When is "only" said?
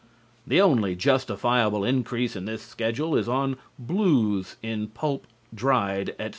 0.59-0.95